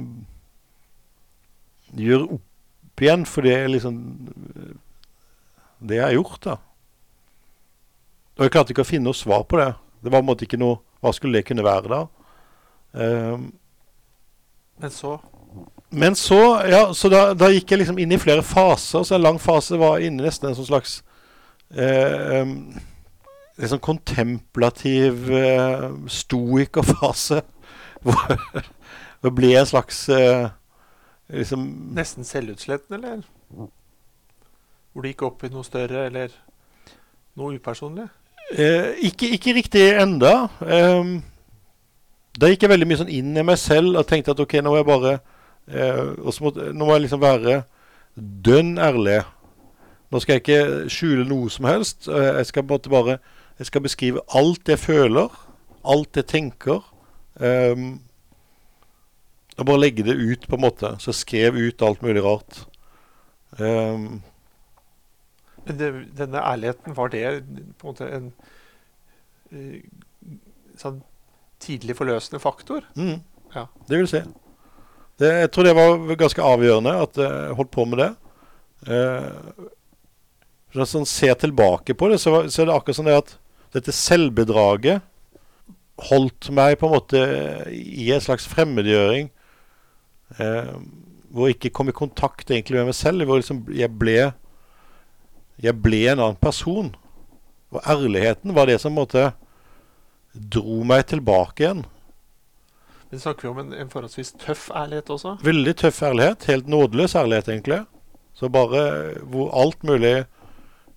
[2.00, 4.00] gjøre opp igjen for det liksom
[5.80, 6.58] det jeg har gjort, da.
[8.40, 9.72] Og jeg klarte ikke å finne noe svar på det.
[10.04, 12.00] Det var på en måte ikke noe Hva skulle det kunne være da?
[13.00, 13.38] Eh,
[14.80, 15.18] Men så
[15.90, 19.02] men så, ja, så da, da gikk jeg liksom inn i flere faser.
[19.02, 21.00] Så en lang fase var inne nesten en sånn slags
[21.74, 22.52] eh, um,
[23.60, 27.42] Sånn kontemplativ uh, stoikerfase.
[28.06, 28.38] Hvor
[29.26, 30.48] det ble en slags uh,
[31.28, 31.66] liksom
[31.98, 33.26] nesten selvutslettende, eller?
[34.94, 36.32] Hvor det gikk opp i noe større, eller
[37.40, 38.08] noe upersonlig?
[38.50, 40.48] Uh, ikke, ikke riktig enda.
[40.64, 41.20] Um,
[42.40, 44.72] da gikk jeg veldig mye sånn inn i meg selv og tenkte at ok, nå
[44.72, 47.60] må jeg bare uh, så Nå må jeg liksom være
[48.16, 49.20] dønn ærlig.
[50.10, 52.08] Nå skal jeg ikke skjule noe som helst.
[52.10, 53.20] Jeg skal på en måte bare
[53.60, 55.34] Jeg skal beskrive alt jeg føler,
[55.84, 56.84] alt jeg tenker.
[57.40, 58.00] Um,
[59.60, 60.94] og bare legge det ut, på en måte.
[61.04, 62.62] Så jeg skrev ut alt mulig rart.
[63.60, 64.22] Um,
[65.66, 67.24] Men det, denne ærligheten, var det
[67.78, 68.30] på en måte en
[69.52, 69.82] uh,
[70.80, 71.02] sånn
[71.60, 72.88] tidlig forløsende faktor?
[72.96, 73.20] mm,
[73.56, 73.66] Ja.
[73.90, 74.22] Det vil si.
[75.20, 78.10] Det, jeg tror det var ganske avgjørende at jeg holdt på med det.
[78.88, 79.68] Uh,
[80.72, 83.36] når sånn ser tilbake på det, så, så er det akkurat sånn det at
[83.76, 85.04] dette selvbedraget
[86.10, 87.22] holdt meg på en måte
[87.74, 89.30] i en slags fremmedgjøring.
[90.40, 90.74] Eh,
[91.30, 93.26] hvor jeg ikke kom i kontakt egentlig med meg selv.
[93.28, 94.32] Hvor liksom jeg ble
[95.60, 96.94] Jeg ble en annen person.
[97.70, 99.34] Og ærligheten var det som måte
[100.34, 101.82] dro meg tilbake igjen.
[103.10, 105.36] Men snakker vi om en, en forholdsvis tøff ærlighet også?
[105.44, 106.46] Veldig tøff ærlighet.
[106.48, 107.82] Helt nådeløs ærlighet, egentlig.
[108.34, 110.24] Så bare hvor alt mulig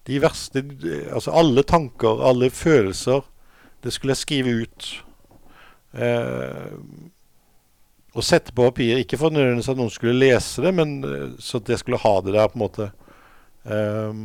[0.09, 0.63] De verste
[1.13, 3.23] Altså alle tanker, alle følelser,
[3.83, 4.89] det skulle jeg skrive ut.
[5.93, 6.77] Eh,
[8.13, 9.01] og sette på papir.
[9.01, 12.15] Ikke for nødvendigvis at noen skulle lese det, men eh, så at jeg skulle ha
[12.21, 12.89] det der, på en måte.
[13.65, 14.23] Eh,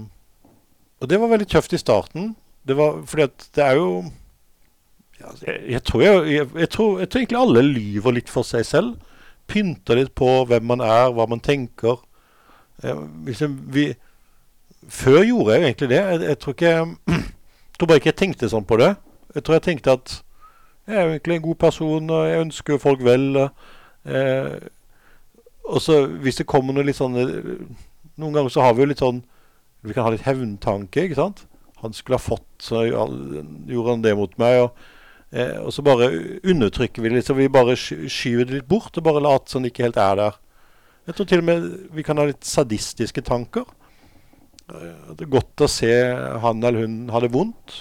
[0.98, 2.36] og det var veldig tøft i starten.
[2.68, 3.90] Det var fordi at det er jo
[5.18, 8.66] ja, jeg, jeg, tror jeg, jeg, tror, jeg tror egentlig alle lyver litt for seg
[8.68, 8.98] selv.
[9.50, 12.04] Pynter litt på hvem man er, hva man tenker.
[12.84, 13.90] Eh, liksom, vi,
[14.90, 16.00] før gjorde jeg egentlig det.
[16.04, 16.74] Jeg, jeg tror ikke
[17.18, 18.94] jeg tror bare ikke jeg tenkte sånn på det.
[19.36, 20.16] Jeg tror jeg tenkte at
[20.88, 23.26] jeg er egentlig en god person, og jeg ønsker folk vel.
[24.08, 24.56] Eh,
[25.68, 29.02] og så hvis det kommer noe litt sånn Noen ganger så har vi jo litt
[29.04, 29.18] sånn
[29.84, 31.42] Vi kan ha litt hevntanke, ikke sant?
[31.82, 34.64] han skulle ha fått, så gjorde han det mot meg.
[34.66, 34.86] Og,
[35.32, 36.10] eh, og så bare
[36.42, 39.66] undertrykker vi det litt, så vi bare skyver det litt bort og bare later som
[39.66, 40.40] det ikke helt er der.
[41.08, 43.68] Jeg tror til og med vi kan ha litt sadistiske tanker.
[44.74, 45.92] Eh, det er godt å se
[46.44, 47.78] han eller hun ha det vondt.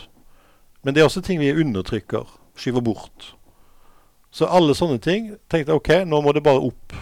[0.86, 3.32] Men det er også ting vi undertrykker, skyver bort.
[4.30, 6.94] Så alle sånne ting tenkte jeg OK, nå må det bare opp.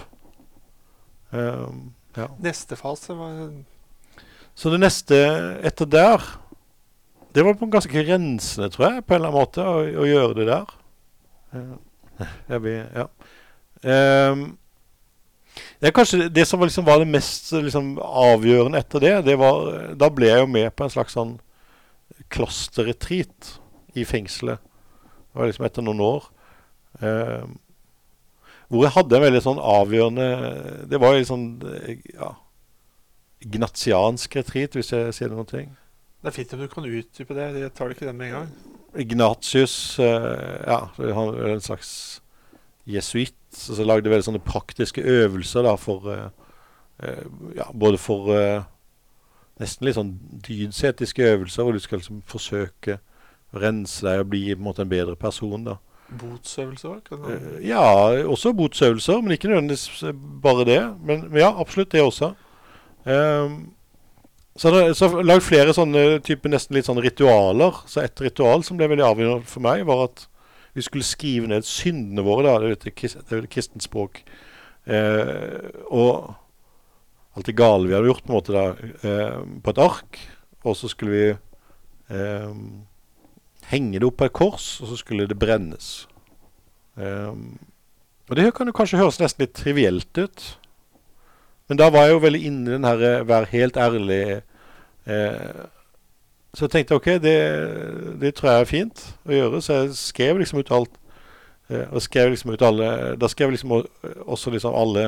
[1.34, 2.28] Um, ja.
[2.38, 3.32] Neste fase var
[4.54, 5.16] Så det neste
[5.66, 6.22] etter der
[7.34, 10.06] Det var på en ganske rensende, tror jeg, på en eller annen måte, å, å
[10.06, 10.74] gjøre det der.
[11.50, 13.08] Uh, jeg vil, ja.
[14.30, 14.44] Um,
[15.80, 19.14] det er kanskje det som liksom var det mest liksom, avgjørende etter det.
[19.26, 19.66] det var,
[19.98, 21.34] da ble jeg jo med på en slags sånn
[22.32, 23.56] klosterretreat
[23.98, 24.62] i fengselet.
[24.62, 26.30] Det var liksom etter noen år.
[27.02, 27.44] Eh,
[28.70, 30.26] hvor jeg hadde en veldig sånn avgjørende
[30.88, 31.46] Det var jo sånn
[32.14, 32.28] ja,
[33.44, 35.72] Gnatiansk retreat, hvis jeg sier noen ting.
[36.22, 37.50] Det er fint om du kan utdype det.
[37.60, 38.52] Jeg tar det ikke den med en gang.
[39.04, 41.90] Ignatius eh, ja, han er en slags
[42.88, 43.36] jesuitt.
[43.54, 46.28] Så lagde veldig sånne praktiske øvelser da for eh,
[47.02, 47.24] eh
[47.56, 48.66] ja, Både for eh,
[49.62, 50.14] nesten litt sånn
[50.44, 52.98] dydsetiske øvelser, hvor du skal liksom forsøke
[53.54, 55.64] å rense deg og bli på en måte en bedre person.
[55.64, 55.78] da.
[56.10, 56.98] Botsøvelser?
[57.12, 57.84] Uh, ja,
[58.26, 60.02] også botsøvelser, men ikke nødvendigvis
[60.42, 60.82] bare det.
[61.06, 62.34] Men, men ja, absolutt det også.
[63.04, 63.74] Um,
[64.56, 67.80] så har jeg lagd flere sånne type nesten litt sånne ritualer.
[67.90, 70.26] Så et ritual som ble veldig avgjørende for meg, var at
[70.74, 72.46] vi skulle skrive ned syndene våre.
[72.46, 72.94] da, Det
[73.30, 74.22] er jo kristent språk.
[74.86, 76.34] Eh, og
[77.34, 78.64] alt det gale vi hadde gjort, på en måte da,
[79.02, 80.18] eh, på et ark.
[80.64, 81.28] Og så skulle vi
[82.10, 82.52] eh,
[83.70, 86.06] henge det opp på et kors, og så skulle det brennes.
[86.94, 87.58] Um,
[88.30, 90.44] og Det kan jo kanskje høres nesten litt trivielt ut.
[91.68, 94.20] Men da var jeg jo veldig inne i den her eh, vær helt ærlig
[95.08, 95.64] eh,
[96.54, 97.34] Så jeg tenkte OK, det,
[98.22, 99.62] det, tror jeg er fint å gjøre.
[99.64, 100.98] Så jeg skrev liksom ut alt.
[101.70, 105.06] Eh, og skrev liksom ut alle Da skrev liksom også liksom alle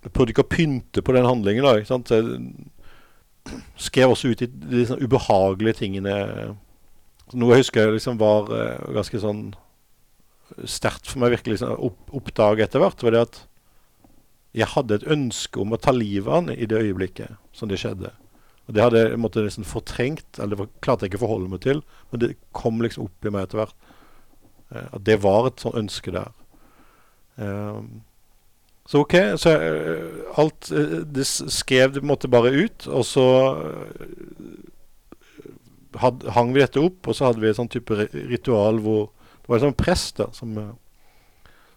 [0.00, 1.66] Jeg prøvde ikke å pynte på den handlingen.
[1.66, 2.08] da, ikke sant?
[2.08, 6.16] Så jeg skrev også ut de, de sånn ubehagelige tingene
[7.36, 9.50] noe jeg husker liksom var uh, ganske sånn
[10.64, 13.40] sterkt for meg virkelig liksom, opp, oppdage etter hvert, var det at
[14.56, 17.80] jeg hadde et ønske om å ta livet av han i det øyeblikket som det
[17.82, 18.14] skjedde.
[18.68, 21.62] Og Det hadde jeg måtte liksom fortrengt, eller det klarte jeg ikke å forholde meg
[21.64, 21.80] til.
[22.10, 23.88] Men det kom liksom opp i meg etter hvert.
[24.68, 26.28] Uh, at det var et sånt ønske der.
[27.40, 28.02] Um,
[28.88, 29.16] så OK.
[29.40, 32.88] Så uh, alt Det skrev det måte bare ut.
[32.92, 33.24] Og så
[35.96, 39.48] had, hang vi dette opp, og så hadde vi et sånn type ritual hvor det
[39.48, 40.72] var en sånn prest da, som eh,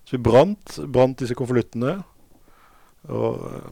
[0.04, 2.01] Så vi brant, brant disse konvoluttene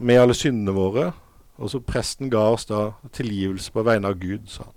[0.00, 1.10] med alle syndene våre.
[1.60, 4.76] Og så presten ga oss da tilgivelse på vegne av Gud, sa han.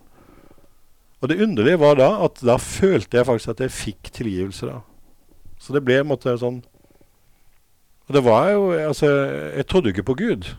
[1.23, 4.81] Og det underlige var da at da følte jeg faktisk at jeg fikk tilgivelse da.
[5.55, 6.57] Så det ble en måte sånn
[8.09, 9.07] Og det var jo Altså,
[9.55, 10.49] jeg trodde jo ikke på Gud.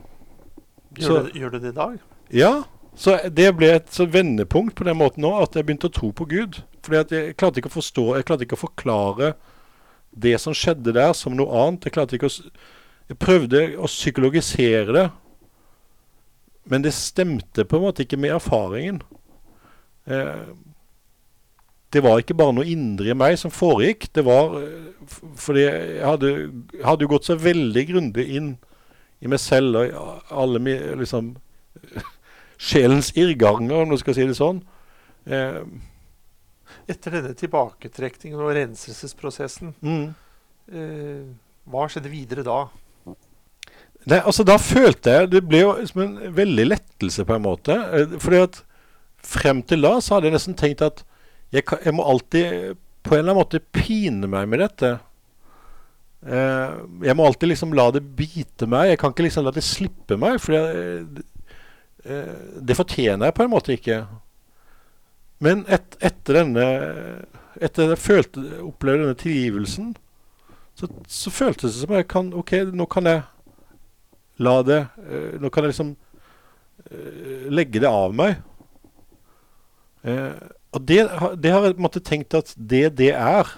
[1.00, 1.94] gjør, du, gjør du det i dag?
[2.36, 2.52] Ja.
[2.98, 6.26] Så det ble et vendepunkt på den måten nå, at jeg begynte å tro på
[6.28, 6.60] Gud.
[6.84, 9.32] Fordi at jeg klarte ikke å forstå, jeg klarte ikke å forklare
[10.12, 11.86] det som skjedde der, som noe annet.
[11.88, 12.36] Jeg klarte ikke å
[13.08, 15.06] Jeg prøvde å psykologisere det,
[16.68, 19.00] men det stemte på en måte ikke med erfaringen.
[20.08, 20.48] Eh,
[21.92, 24.10] det var ikke bare noe indre i meg som foregikk.
[24.12, 26.32] Det var eh, fordi jeg hadde,
[26.84, 28.56] hadde gått så veldig grundig inn
[29.24, 30.60] i meg selv og alle
[31.00, 31.32] liksom
[32.68, 34.60] sjelens irrganger, om du skal si det sånn.
[35.28, 35.62] Eh,
[36.88, 40.04] Etter denne tilbaketrekningen og renselsesprosessen, mm.
[40.72, 41.24] eh,
[41.68, 42.62] hva skjedde videre da?
[44.06, 47.74] Nei, altså Da følte jeg Det ble jo som en veldig lettelse, på en måte.
[47.74, 48.62] Eh, fordi at
[49.28, 51.02] frem til da så hadde jeg nesten tenkt at
[51.52, 54.92] jeg, kan, jeg må alltid på en eller annen måte pine meg med dette.
[56.28, 56.76] Eh,
[57.08, 58.92] jeg må alltid liksom la det bite meg.
[58.92, 60.36] Jeg kan ikke liksom la det slippe meg.
[60.44, 61.24] For jeg,
[62.08, 64.02] Eh, det fortjener jeg på en måte ikke.
[65.44, 66.68] Men et, etter denne
[67.58, 69.88] Etter jeg følte, opplevde denne tilgivelsen,
[70.78, 73.24] så, så føltes det som jeg kan OK, nå kan jeg
[74.38, 78.38] la det uh, Nå kan jeg liksom uh, legge det av meg.
[80.06, 80.34] Uh,
[80.76, 81.00] og det,
[81.42, 83.48] det, har jeg på en måte tenkt at det det er,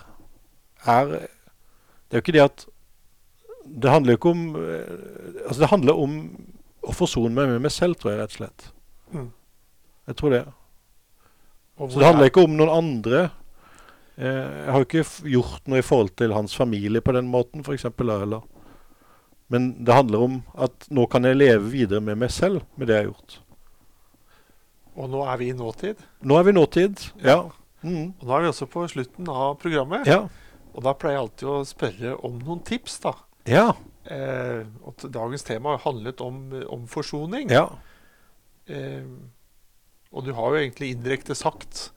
[0.88, 2.62] er Det er jo ikke det at
[3.66, 6.14] Det handler jo ikke om Altså, det handler om
[6.81, 8.62] å forsone meg med meg selv, tror jeg rett og slett.
[9.12, 9.27] Mm.
[10.09, 10.40] Jeg tror det.
[11.77, 13.21] Så det handler ikke om noen andre.
[14.21, 17.64] Eh, jeg har jo ikke gjort noe i forhold til hans familie på den måten,
[17.64, 17.87] f.eks.
[17.88, 18.43] Eller.
[19.51, 22.97] Men det handler om at nå kan jeg leve videre med meg selv med det
[23.01, 23.39] jeg har gjort.
[25.01, 26.01] Og nå er vi i nåtid.
[26.27, 27.03] Nå er vi i nåtid.
[27.25, 27.41] Ja.
[27.83, 28.13] Mm.
[28.21, 30.07] Og nå er vi også på slutten av programmet.
[30.11, 30.25] Ja.
[30.75, 33.15] Og da pleier jeg alltid å spørre om noen tips, da.
[33.49, 33.67] Ja.
[34.11, 37.51] Eh, og dagens tema handlet om, om forsoning.
[37.51, 37.67] Ja.
[38.71, 39.07] Eh,
[40.11, 41.89] og du har jo egentlig indirekte sagt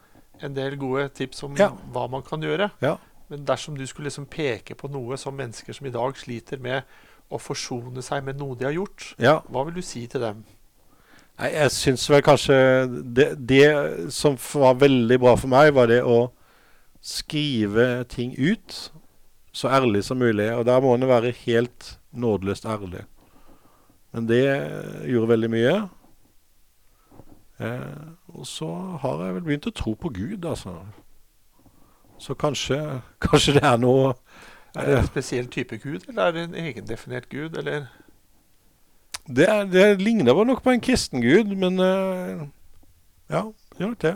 [0.43, 1.71] en del gode tips om Ja.
[1.93, 2.71] hva man kan gjøre.
[2.81, 2.97] Ja.
[3.29, 6.83] Men dersom du skulle liksom peke på noe som mennesker som i dag sliter med
[7.33, 9.39] å forsone seg med noe de har gjort, ja.
[9.49, 10.43] hva vil du si til dem?
[11.41, 12.57] Nei, jeg syns vel kanskje
[13.17, 13.65] det, det
[14.13, 16.27] som var veldig bra for meg, var det å
[17.03, 18.77] skrive ting ut
[19.53, 20.47] så ærlig som mulig.
[20.53, 23.03] Og der må en være helt nådeløst ærlig.
[24.13, 24.45] Men det
[25.09, 25.75] gjorde veldig mye.
[27.59, 28.69] Eh, og så
[29.01, 30.75] har jeg vel begynt å tro på Gud, altså.
[32.21, 32.79] Så kanskje,
[33.25, 34.13] kanskje det er noe
[34.75, 37.85] Er det en spesiell type gud, eller er det en egendefinert gud, eller
[39.27, 42.47] Det, er- det ligner vel nok på en kristen gud, men uh,
[43.29, 43.43] Ja,
[43.79, 44.15] gjør nok det.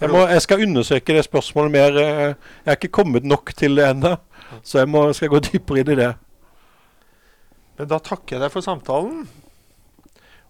[0.00, 1.96] Jeg, må, jeg skal undersøke det spørsmålet mer.
[1.98, 4.14] eh, Jeg er ikke kommet nok til det ennå,
[4.62, 6.12] så jeg må, skal gå dypere inn i det.
[7.78, 9.26] Men da takker jeg deg for samtalen.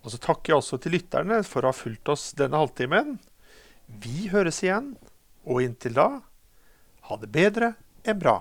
[0.05, 3.16] Og så takker jeg også til lytterne for å ha fulgt oss denne halvtimen.
[3.88, 4.92] Vi høres igjen,
[5.49, 6.09] og inntil da
[7.09, 7.73] ha det bedre
[8.05, 8.37] enn bra.